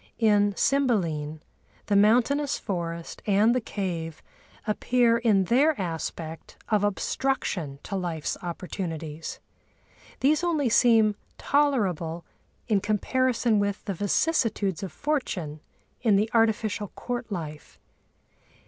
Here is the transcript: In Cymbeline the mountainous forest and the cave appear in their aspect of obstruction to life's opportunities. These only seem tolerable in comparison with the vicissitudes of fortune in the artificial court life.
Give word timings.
In 0.17 0.55
Cymbeline 0.55 1.43
the 1.85 1.95
mountainous 1.95 2.57
forest 2.57 3.21
and 3.27 3.53
the 3.53 3.61
cave 3.61 4.23
appear 4.65 5.19
in 5.19 5.43
their 5.43 5.79
aspect 5.79 6.57
of 6.69 6.83
obstruction 6.83 7.77
to 7.83 7.95
life's 7.95 8.35
opportunities. 8.41 9.39
These 10.21 10.43
only 10.43 10.69
seem 10.69 11.13
tolerable 11.37 12.25
in 12.67 12.81
comparison 12.81 13.59
with 13.59 13.85
the 13.85 13.93
vicissitudes 13.93 14.81
of 14.81 14.91
fortune 14.91 15.59
in 16.01 16.15
the 16.15 16.31
artificial 16.33 16.87
court 16.95 17.31
life. 17.31 17.77